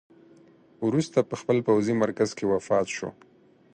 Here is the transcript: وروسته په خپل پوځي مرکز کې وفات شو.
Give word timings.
وروسته 0.87 1.19
په 1.29 1.35
خپل 1.41 1.57
پوځي 1.67 1.93
مرکز 2.03 2.29
کې 2.37 2.45
وفات 2.53 2.87
شو. 2.95 3.09